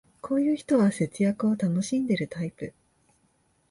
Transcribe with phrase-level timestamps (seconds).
[0.19, 2.73] こういう人は節約を楽しんでるタイプ